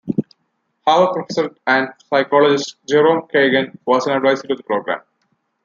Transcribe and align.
Harvard 0.87 1.13
professor 1.13 1.55
and 1.67 1.87
psychologist 2.09 2.77
Jerome 2.89 3.27
Kagan 3.31 3.77
was 3.85 4.07
an 4.07 4.13
advisor 4.13 4.47
to 4.47 4.55
the 4.55 4.63
program. 4.63 5.01